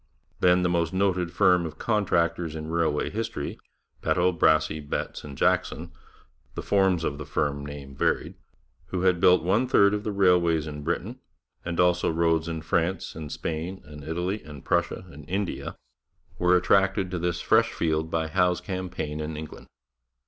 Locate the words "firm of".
1.31-1.77